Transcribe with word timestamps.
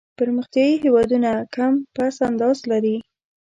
پرمختیایي 0.17 0.75
هېوادونه 0.85 1.31
کم 1.55 1.73
پس 1.95 2.15
انداز 2.29 2.57
لري. 2.69 2.95